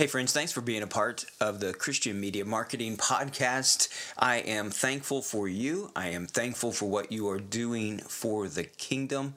[0.00, 3.90] Hey, friends, thanks for being a part of the Christian Media Marketing Podcast.
[4.16, 5.90] I am thankful for you.
[5.94, 9.34] I am thankful for what you are doing for the kingdom.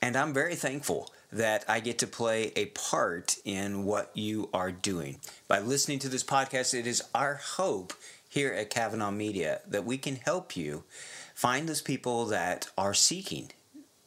[0.00, 4.70] And I'm very thankful that I get to play a part in what you are
[4.70, 5.18] doing.
[5.48, 7.92] By listening to this podcast, it is our hope
[8.28, 10.84] here at Kavanaugh Media that we can help you
[11.34, 13.50] find those people that are seeking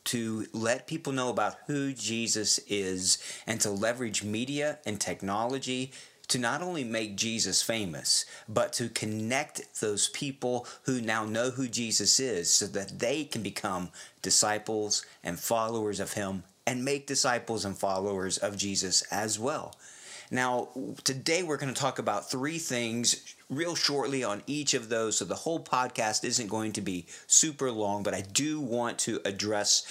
[0.07, 5.91] to let people know about who Jesus is and to leverage media and technology
[6.27, 11.67] to not only make Jesus famous, but to connect those people who now know who
[11.67, 13.90] Jesus is so that they can become
[14.21, 19.76] disciples and followers of Him and make disciples and followers of Jesus as well.
[20.29, 20.70] Now,
[21.05, 25.17] today we're going to talk about three things real shortly on each of those.
[25.17, 29.21] So the whole podcast isn't going to be super long, but I do want to
[29.26, 29.85] address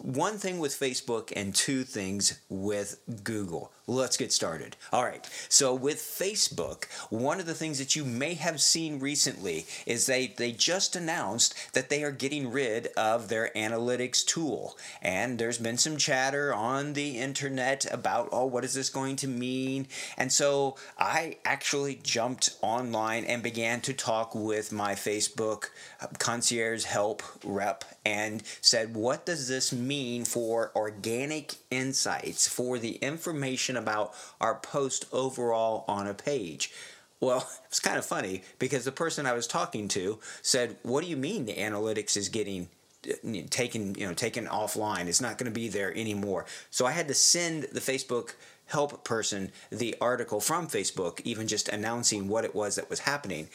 [0.00, 3.72] one thing with Facebook and two things with Google.
[3.86, 4.76] Let's get started.
[4.92, 5.28] All right.
[5.48, 10.28] So with Facebook, one of the things that you may have seen recently is they
[10.28, 14.78] they just announced that they are getting rid of their analytics tool.
[15.02, 19.28] And there's been some chatter on the internet about, "Oh, what is this going to
[19.28, 25.70] mean?" And so I actually jumped online and began to talk with my Facebook
[26.18, 33.76] concierge help rep and said, "What does this mean for organic insights for the information
[33.76, 36.72] about our post overall on a page.
[37.20, 41.10] Well, it's kind of funny because the person I was talking to said, "What do
[41.10, 42.68] you mean the analytics is getting
[43.08, 45.06] uh, taken, you know, taken offline?
[45.06, 48.34] It's not going to be there anymore." So I had to send the Facebook
[48.72, 53.48] help person the article from Facebook, even just announcing what it was that was happening.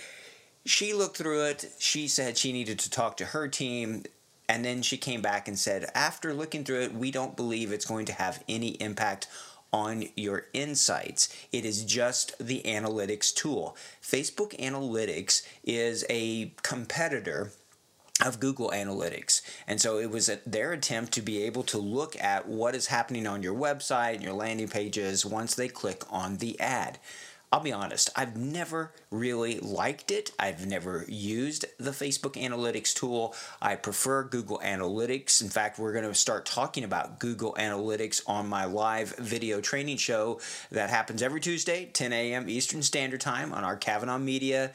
[0.66, 1.72] She looked through it.
[1.79, 4.03] She said she needed to talk to her team.
[4.50, 7.85] And then she came back and said, after looking through it, we don't believe it's
[7.85, 9.27] going to have any impact
[9.73, 11.35] on your insights.
[11.51, 13.75] It is just the analytics tool.
[14.01, 17.51] Facebook Analytics is a competitor
[18.25, 19.41] of Google Analytics.
[19.67, 22.88] And so it was a, their attempt to be able to look at what is
[22.88, 27.00] happening on your website and your landing pages once they click on the ad.
[27.50, 30.33] I'll be honest, I've never really liked it.
[30.38, 33.33] I've never used the Facebook Analytics tool.
[33.61, 35.41] I prefer Google Analytics.
[35.41, 39.95] In fact, we're going to start talking about Google Analytics on my live video training
[39.95, 40.41] show
[40.72, 42.50] that happens every Tuesday, 10 a.m.
[42.50, 44.73] Eastern Standard Time on our Kavanaugh Media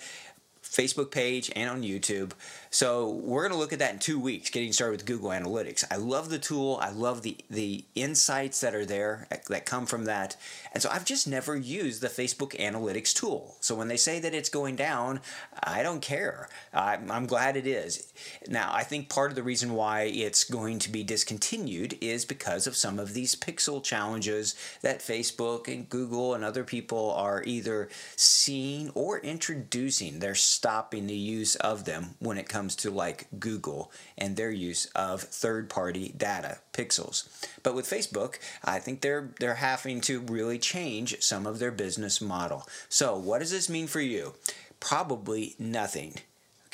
[0.73, 2.33] Facebook page and on YouTube.
[2.71, 5.85] So we're going to look at that in two weeks, getting started with Google Analytics.
[5.91, 6.79] I love the tool.
[6.81, 10.37] I love the the insights that are there that come from that.
[10.73, 13.57] And so I've just never used the Facebook Analytics tool.
[13.61, 15.21] So when they say that it's going down,
[15.63, 16.49] I don't care.
[16.73, 18.11] I'm, I'm glad it is.
[18.49, 22.67] Now I think part of the reason why it's going to be discontinued is because
[22.67, 27.91] of some of these pixel challenges that Facebook and Google and other people are either
[28.17, 30.19] seeing or introducing.
[30.19, 34.87] They're stopping the use of them when it comes to like Google and their use
[34.95, 37.27] of third-party data pixels.
[37.65, 42.21] But with Facebook, I think they're they're having to really change some of their business
[42.21, 42.65] model.
[42.89, 44.35] So, what does this mean for you?
[44.79, 46.15] Probably nothing.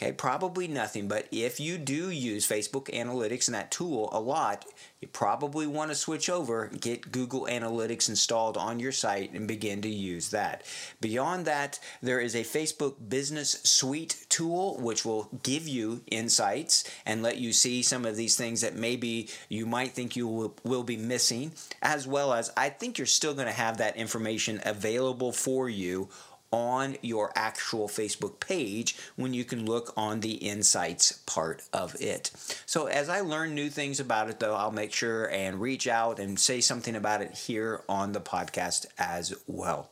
[0.01, 4.65] Okay, probably nothing, but if you do use Facebook Analytics and that tool a lot,
[5.01, 9.83] you probably want to switch over, get Google Analytics installed on your site, and begin
[9.83, 10.63] to use that.
[11.01, 17.21] Beyond that, there is a Facebook Business Suite tool which will give you insights and
[17.21, 20.85] let you see some of these things that maybe you might think you will, will
[20.85, 21.51] be missing,
[21.83, 26.09] as well as I think you're still going to have that information available for you
[26.51, 32.31] on your actual Facebook page when you can look on the insights part of it.
[32.67, 36.19] So, as I learn new things about it, though, I'll make sure and reach out
[36.19, 39.91] and say something about it here on the podcast as well.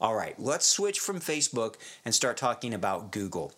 [0.00, 3.52] All right, let's switch from Facebook and start talking about Google.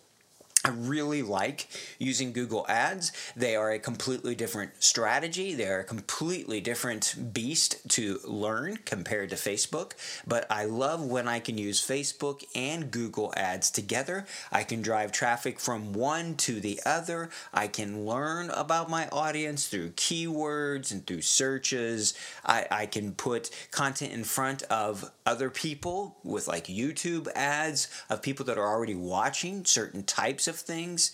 [0.69, 1.67] I really like
[1.97, 3.11] using Google Ads.
[3.35, 5.55] They are a completely different strategy.
[5.55, 9.93] They are a completely different beast to learn compared to Facebook.
[10.27, 14.27] But I love when I can use Facebook and Google Ads together.
[14.51, 17.31] I can drive traffic from one to the other.
[17.51, 22.13] I can learn about my audience through keywords and through searches.
[22.45, 28.21] I, I can put content in front of other people with like YouTube ads of
[28.21, 31.11] people that are already watching certain types of things.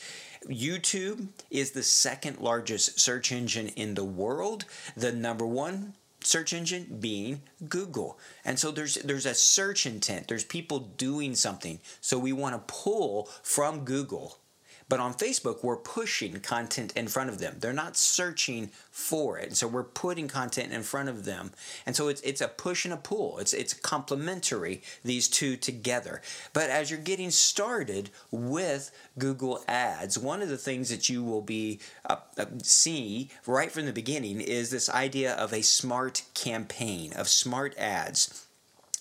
[0.47, 4.65] YouTube is the second largest search engine in the world.
[4.95, 8.19] The number one search engine being Google.
[8.43, 10.27] And so there's there's a search intent.
[10.27, 11.79] There's people doing something.
[12.01, 14.39] So we want to pull from Google
[14.87, 17.57] but on Facebook, we're pushing content in front of them.
[17.59, 19.47] They're not searching for it.
[19.47, 21.51] And so we're putting content in front of them.
[21.85, 23.39] And so it's, it's a push and a pull.
[23.39, 26.21] It's, it's complementary, these two together.
[26.53, 31.41] But as you're getting started with Google Ads, one of the things that you will
[31.41, 37.11] be uh, uh, see right from the beginning is this idea of a smart campaign,
[37.13, 38.44] of smart ads.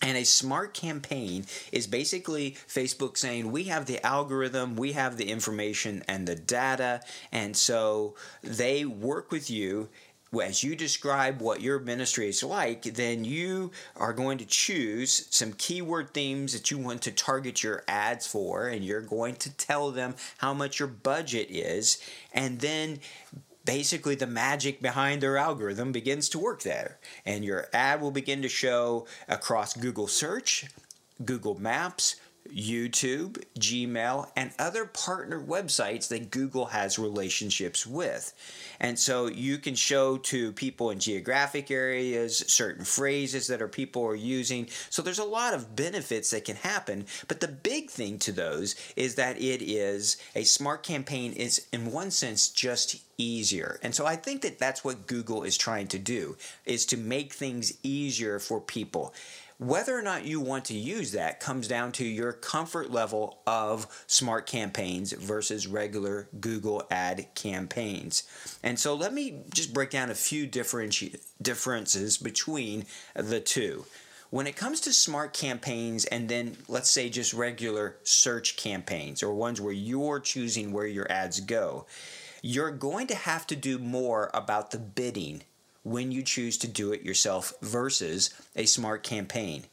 [0.05, 5.31] And a smart campaign is basically Facebook saying, we have the algorithm, we have the
[5.31, 7.01] information and the data.
[7.33, 9.89] And so they work with you.
[10.43, 15.53] As you describe what your ministry is like, then you are going to choose some
[15.53, 19.93] keyword themes that you want to target your ads for, and you're going to tell
[19.93, 22.03] them how much your budget is.
[22.33, 22.99] And then
[23.65, 26.99] basically the magic behind their algorithm begins to work there.
[27.25, 30.67] And your ad will begin to show across Google Search,
[31.25, 32.17] Google Maps,
[32.55, 38.33] YouTube, Gmail, and other partner websites that Google has relationships with.
[38.81, 44.05] And so you can show to people in geographic areas certain phrases that are people
[44.05, 44.69] are using.
[44.91, 48.77] So there's a lot of benefits that can happen, but the big thing to those
[48.97, 53.79] is that it is a smart campaign is in one sense just easier.
[53.83, 57.33] And so I think that that's what Google is trying to do is to make
[57.33, 59.15] things easier for people.
[59.59, 63.87] Whether or not you want to use that comes down to your comfort level of
[64.09, 68.25] smart campaigns versus regular Google ad campaigns.
[68.65, 73.85] And so let me just break down a few differenti- differences between the two.
[74.31, 79.33] When it comes to smart campaigns and then let's say just regular search campaigns or
[79.33, 81.87] ones where you're choosing where your ads go,
[82.43, 85.45] you're going to have to do more about the bidding
[85.85, 89.65] when you choose to do it yourself versus a smart campaign.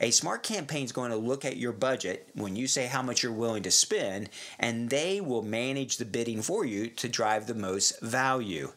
[0.00, 3.22] A smart campaign is going to look at your budget when you say how much
[3.22, 7.54] you're willing to spend, and they will manage the bidding for you to drive the
[7.54, 8.72] most value.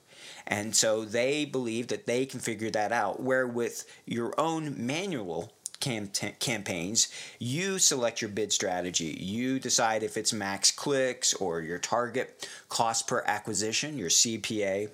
[0.47, 3.21] And so they believe that they can figure that out.
[3.21, 6.09] Where with your own manual cam-
[6.39, 7.07] campaigns,
[7.39, 9.17] you select your bid strategy.
[9.19, 14.89] You decide if it's max clicks or your target cost per acquisition, your CPA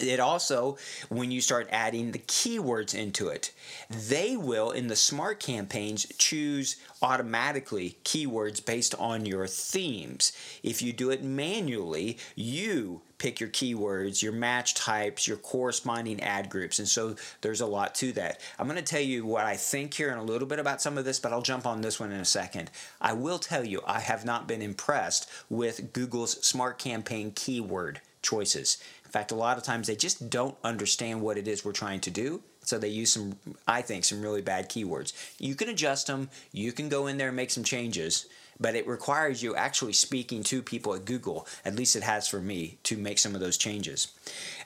[0.00, 0.76] it also
[1.08, 3.52] when you start adding the keywords into it
[3.90, 10.32] they will in the smart campaigns choose automatically keywords based on your themes.
[10.62, 16.48] If you do it manually you pick your keywords your match types your corresponding ad
[16.48, 18.40] groups and so there's a lot to that.
[18.58, 20.98] I'm going to tell you what i think here in a little bit about some
[20.98, 22.70] of this but i'll jump on this one in a second.
[23.00, 28.78] I will tell you i have not been impressed with google's smart campaign keyword choices
[29.10, 31.98] in fact, a lot of times they just don't understand what it is we're trying
[32.02, 32.44] to do.
[32.60, 33.34] So they use some,
[33.66, 35.12] I think, some really bad keywords.
[35.40, 38.26] You can adjust them, you can go in there and make some changes,
[38.60, 42.38] but it requires you actually speaking to people at Google, at least it has for
[42.38, 44.12] me, to make some of those changes.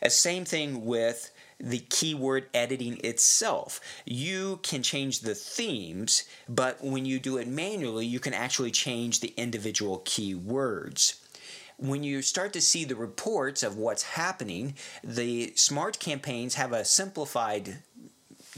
[0.03, 3.81] A same thing with the keyword editing itself.
[4.05, 9.21] You can change the themes, but when you do it manually, you can actually change
[9.21, 11.24] the individual keywords
[11.77, 16.85] when you start to see the reports of what's happening, the smart campaigns have a
[16.85, 17.79] simplified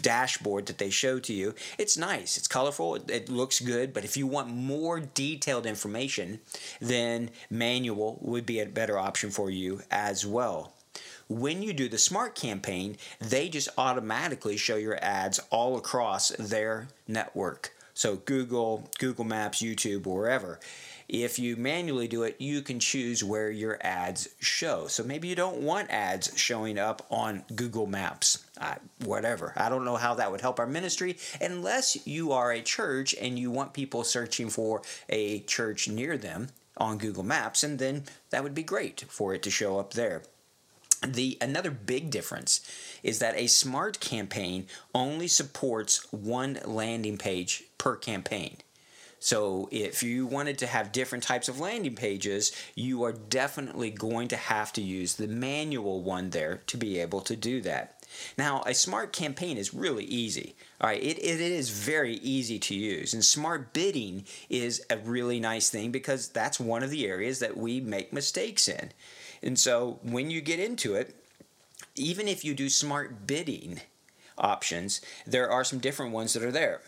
[0.01, 1.55] dashboard that they show to you.
[1.79, 6.41] It's nice, it's colorful, it, looks good, but if you want more detailed information,
[6.81, 10.75] then manual would be a better option for you as well.
[11.29, 16.89] When you do the smart campaign, they just automatically show your ads all across their
[17.09, 17.73] network.
[17.95, 20.61] So Google, Google Maps, YouTube, wherever.
[21.09, 24.87] If you manually do it, you can choose where your ads show.
[24.89, 28.45] So maybe you don't want ads showing up on Google Maps.
[29.05, 29.53] Whatever.
[29.57, 33.39] I don't know how that would help our ministry unless you are a church and
[33.39, 36.49] you want people searching for a church near them
[36.79, 40.23] on Google Maps, and then that would be great for it to show up there.
[41.07, 42.61] The another big difference
[43.03, 48.57] is that a smart campaign only supports one landing page per campaign.
[49.27, 54.29] So if you wanted to have different types of landing pages, you are definitely going
[54.29, 58.05] to have to use the manual one there to be able to do that.
[58.39, 60.55] Now, a smart campaign is really easy.
[60.81, 63.15] All right, it, it is very easy to use.
[63.15, 67.57] And smart bidding is a really nice thing because that's one of the areas that
[67.57, 68.93] we make mistakes in.
[69.43, 71.17] And so when you get into it,
[71.97, 73.81] even if you do smart bidding
[74.39, 76.81] options, there are some different ones that are there.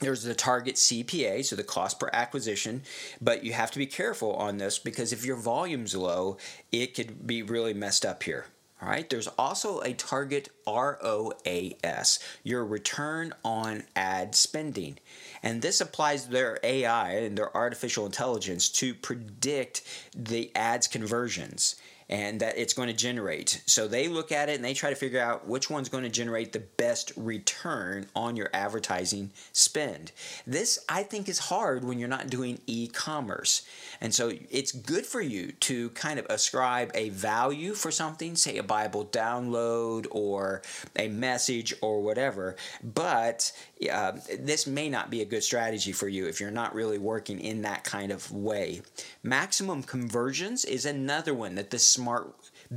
[0.00, 2.82] There's the target CPA, so the cost per acquisition,
[3.20, 6.36] but you have to be careful on this because if your volume's low,
[6.72, 8.46] it could be really messed up here.
[8.82, 14.98] All right, there's also a target ROAS, your return on ad spending.
[15.42, 19.82] And this applies their AI and their artificial intelligence to predict
[20.14, 21.76] the ads conversions
[22.08, 23.62] and that it's going to generate.
[23.66, 26.10] So they look at it and they try to figure out which one's going to
[26.10, 30.12] generate the best return on your advertising spend.
[30.46, 33.66] This, I think, is hard when you're not doing e commerce.
[34.00, 38.58] And so it's good for you to kind of ascribe a value for something, say
[38.58, 40.62] a Bible download or
[40.96, 42.56] a message or whatever.
[42.82, 43.52] But
[43.90, 47.40] uh, this may not be a good strategy for you if you're not really working
[47.40, 48.82] in that kind of way.
[49.22, 52.03] Maximum conversions is another one that the smart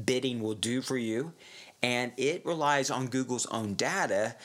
[0.06, 1.34] bidding will do for you
[1.84, 4.36] and it relies on Google's own data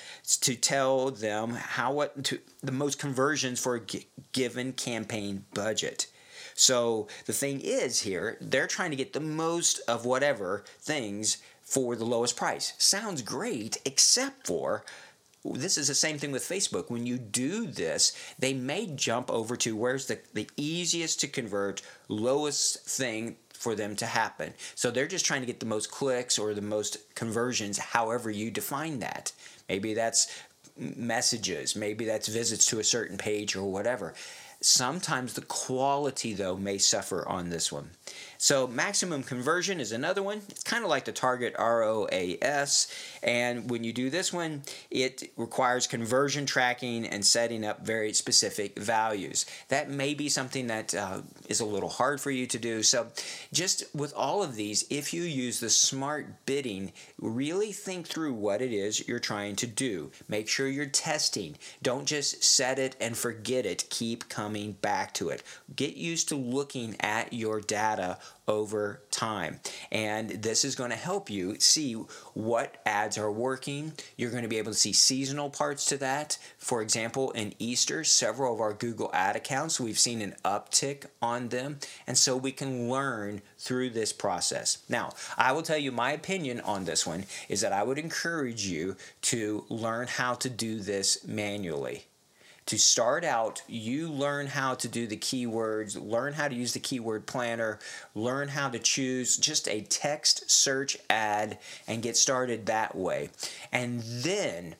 [0.40, 6.08] to tell them how what to, the most conversions for a g- given campaign budget.
[6.54, 11.96] So the thing is here, they're trying to get the most of whatever things for
[11.96, 12.74] the lowest price.
[12.76, 14.84] Sounds great, except for
[15.44, 16.90] this is the same thing with Facebook.
[16.90, 21.82] When you do this, they may jump over to where's the, the easiest to convert,
[22.08, 24.52] lowest thing for them to happen.
[24.74, 28.50] So they're just trying to get the most clicks or the most conversions, however you
[28.50, 29.32] define that.
[29.68, 30.42] Maybe that's
[30.76, 34.14] messages, maybe that's visits to a certain page or whatever.
[34.60, 37.90] Sometimes the quality, though, may suffer on this one.
[38.42, 40.42] So maximum conversion is another one.
[40.48, 42.88] It's kind of like the target ROAS.
[43.22, 48.76] And when you do this one, it requires conversion tracking and setting up very specific
[48.76, 49.46] values.
[49.68, 52.82] That may be something that uh, is a little hard for you to do.
[52.82, 53.06] So
[53.52, 58.60] just with all of these, if you use the smart bidding, really think through what
[58.60, 60.10] it is you're trying to do.
[60.26, 61.58] Make sure you're testing.
[61.80, 63.88] Don't just set it and forget it.
[63.88, 65.44] Keep coming back to it.
[65.76, 69.60] Get used to looking at your data over time.
[69.90, 71.94] And this is going to help you see
[72.34, 73.92] what ads are working.
[74.16, 76.38] You're going to be able to see seasonal parts to that.
[76.58, 81.48] For example, in Easter, several of our Google ad accounts, we've seen an uptick on
[81.48, 81.78] them.
[82.06, 84.78] And so we can learn through this process.
[84.88, 88.66] Now, I will tell you my opinion on this one is that I would encourage
[88.66, 92.06] you to learn how to do this manually
[92.66, 96.80] to start out, you learn how to do the keywords, learn how to use the
[96.80, 97.78] keyword planner,
[98.14, 103.30] learn how to choose just a text search ad and get started that way.
[103.72, 104.76] And then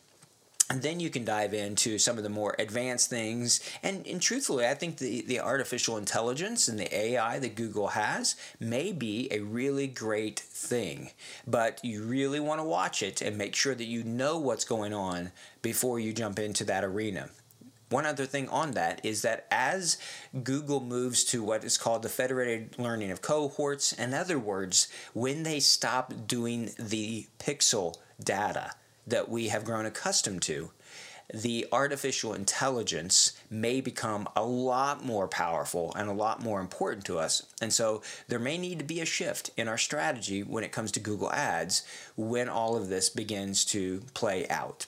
[0.73, 3.61] and then you can dive into some of the more advanced things.
[3.83, 8.37] And, and truthfully, I think the, the artificial intelligence and the AI that Google has
[8.59, 11.11] may be a really great thing.
[11.47, 14.95] But you really want to watch it and make sure that you know what's going
[14.95, 17.29] on before you jump into that arena.
[17.93, 19.99] One other thing on that is that as
[20.43, 25.43] Google moves to what is called the federated learning of cohorts, in other words, when
[25.43, 28.73] they stop doing the pixel data
[29.07, 30.71] that we have grown accustomed to,
[31.35, 37.19] the artificial intelligence may become a lot more powerful and a lot more important to
[37.19, 37.47] us.
[37.61, 40.93] And so there may need to be a shift in our strategy when it comes
[40.93, 41.85] to Google Ads
[42.17, 44.87] when all of this begins to play out.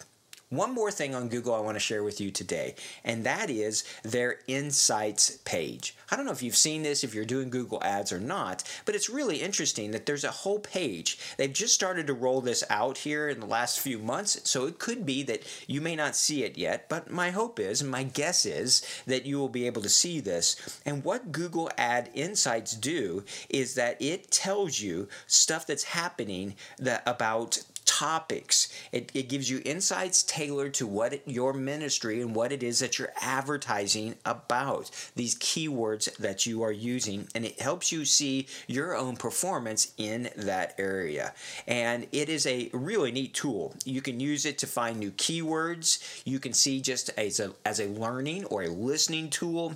[0.54, 3.82] One more thing on Google I want to share with you today, and that is
[4.04, 5.96] their Insights page.
[6.12, 8.94] I don't know if you've seen this, if you're doing Google Ads or not, but
[8.94, 11.18] it's really interesting that there's a whole page.
[11.38, 14.78] They've just started to roll this out here in the last few months, so it
[14.78, 18.04] could be that you may not see it yet, but my hope is, and my
[18.04, 20.80] guess is, that you will be able to see this.
[20.87, 27.02] And what Google Ad Insights do is that it tells you stuff that's happening that
[27.06, 28.72] about topics.
[28.92, 32.78] It, it gives you insights tailored to what it, your ministry and what it is
[32.80, 38.46] that you're advertising about, these keywords that you are using, and it helps you see
[38.66, 41.34] your own performance in that area.
[41.66, 43.74] And it is a really neat tool.
[43.84, 46.22] You can use it to find new keywords.
[46.24, 49.74] You can see just as a, as a learning or a listening tool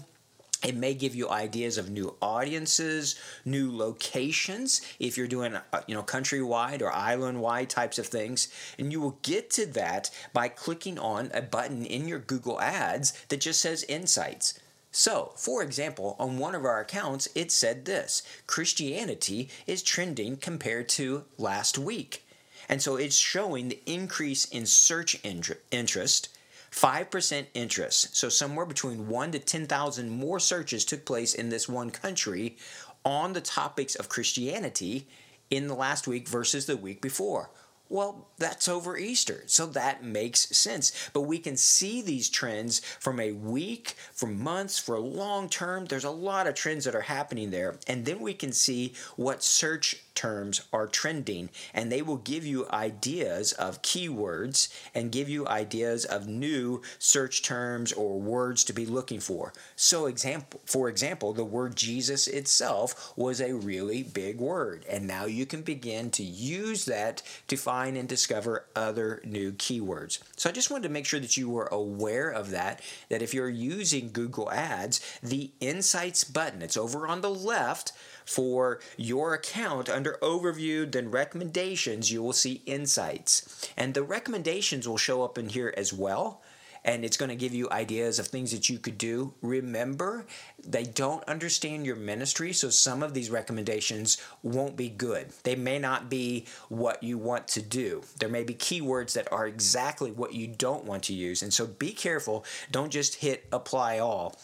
[0.63, 5.95] it may give you ideas of new audiences, new locations if you're doing uh, you
[5.95, 8.49] know countrywide or island-wide types of things,
[8.79, 13.13] and you will get to that by clicking on a button in your Google Ads
[13.29, 14.59] that just says Insights.
[14.91, 20.89] So, for example, on one of our accounts, it said this Christianity is trending compared
[20.91, 22.25] to last week.
[22.69, 26.29] And so it's showing the increase in search interest,
[26.71, 28.17] 5% interest.
[28.17, 32.57] So somewhere between 1 to 10,000 more searches took place in this one country
[33.05, 35.09] on the topics of Christianity
[35.51, 37.51] in the last week versus the week before.
[37.91, 41.09] Well, that's over Easter, so that makes sense.
[41.15, 45.87] But we can see these trends from a week, from months, for long term.
[45.87, 47.77] There's a lot of trends that are happening there.
[47.87, 52.69] And then we can see what search terms are trending, and they will give you
[52.71, 58.85] ideas of keywords and give you ideas of new search terms or words to be
[58.85, 59.53] looking for.
[59.77, 65.27] So, example, for example, the word Jesus itself was a really big word, and now
[65.27, 70.19] you can begin to use that to find and discover other new keywords.
[70.37, 72.83] So, I just wanted to make sure that you were aware of that.
[73.09, 77.93] That if you're using Google Ads, the Insights button, it's over on the left
[78.29, 83.71] for your account under overview, then recommendations, you will see insights.
[83.77, 86.43] And the recommendations will show up in here as well.
[86.85, 89.35] And it's going to give you ideas of things that you could do.
[89.43, 90.27] Remember,
[90.65, 95.31] they don't understand your ministry, so some of these recommendations won't be good.
[95.43, 98.05] They may not be what you want to do.
[98.21, 101.43] There may be keywords that are exactly what you don't want to use.
[101.43, 102.45] And so be careful.
[102.71, 104.39] Don't just hit apply all,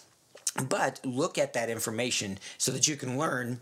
[0.69, 3.61] but look at that information so that you can learn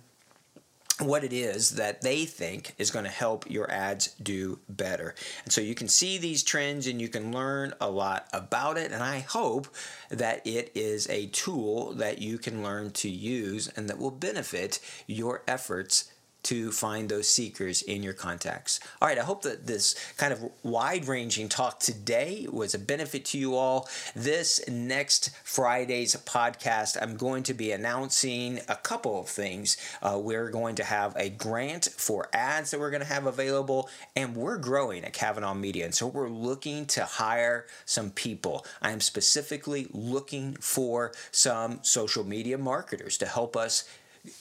[1.01, 5.15] what it is that they think is going to help your ads do better.
[5.45, 8.93] And so you can see these trends and you can learn a lot about it.
[8.93, 9.69] And I hope
[10.11, 14.81] that it is a tool that you can learn to use and that will benefit
[15.07, 16.12] your efforts
[16.45, 18.81] to find those seekers in your contacts.
[19.01, 23.25] All right, I hope that this kind of wide ranging talk today was a benefit
[23.27, 23.89] to you all.
[24.15, 29.77] This next Friday's podcast, I'm going to be announcing a couple of things.
[30.03, 33.89] Uh, we're going to have a grant for ads that we're going to have available,
[34.17, 35.85] and we're growing at Kavanaugh Media.
[35.85, 38.67] And so we're looking to hire some people.
[38.81, 43.89] I am specifically looking for some social media marketers to help us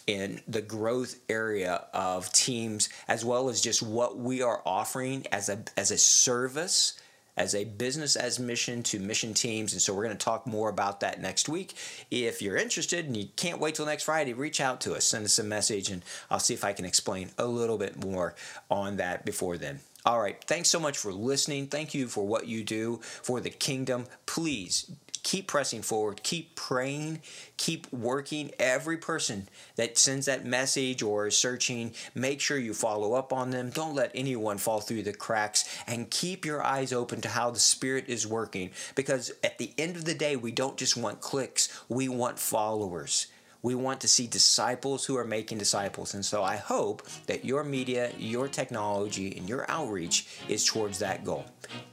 [0.05, 5.49] in the growth area of teams as well as just what we are offering as
[5.49, 6.93] a as a service
[7.37, 9.71] as a business as mission to mission teams.
[9.71, 11.73] And so we're going to talk more about that next week.
[12.11, 15.25] If you're interested and you can't wait till next friday reach out to us send
[15.25, 18.35] us a message and i'll see if i can explain a little bit more
[18.69, 19.79] on that before then.
[20.05, 20.43] All right.
[20.45, 21.67] Thanks so much for listening.
[21.67, 24.07] Thank you for what you do for the kingdom.
[24.25, 24.91] Please
[25.23, 27.21] keep pressing forward, keep praying,
[27.57, 28.51] keep working.
[28.59, 33.51] Every person that sends that message or is searching, make sure you follow up on
[33.51, 33.69] them.
[33.69, 37.59] Don't let anyone fall through the cracks and keep your eyes open to how the
[37.59, 41.81] Spirit is working because at the end of the day, we don't just want clicks,
[41.87, 43.27] we want followers.
[43.63, 46.13] We want to see disciples who are making disciples.
[46.13, 51.23] And so I hope that your media, your technology, and your outreach is towards that
[51.23, 51.45] goal.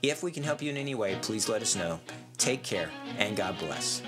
[0.03, 2.01] If we can help you in any way, please let us know.
[2.39, 4.03] Take care and God bless.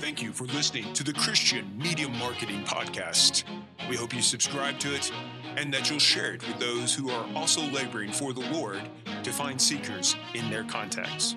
[0.00, 3.44] Thank you for listening to the Christian Media Marketing Podcast.
[3.88, 5.10] We hope you subscribe to it
[5.56, 8.82] and that you'll share it with those who are also laboring for the Lord
[9.22, 11.36] to find seekers in their contacts.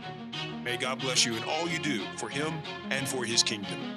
[0.64, 2.54] May God bless you in all you do for Him
[2.90, 3.96] and for His kingdom.